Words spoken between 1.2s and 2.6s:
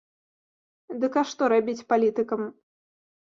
а што рабіць палітыкам?